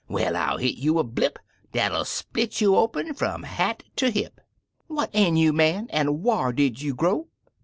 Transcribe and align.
Well, 0.07 0.35
I'll 0.35 0.57
hit 0.57 0.77
you 0.77 0.97
a 0.97 1.03
blip 1.03 1.37
Dat'll 1.73 2.05
split 2.05 2.59
you 2.59 2.75
open 2.75 3.13
fum 3.13 3.43
hat 3.43 3.83
ter 3.95 4.09
hip! 4.09 4.41
What 4.87 5.11
ail 5.13 5.35
you, 5.35 5.53
man? 5.53 5.91
an' 5.91 6.23
whar 6.23 6.51
did 6.53 6.81
you 6.81 6.95
grow?" 6.95 7.27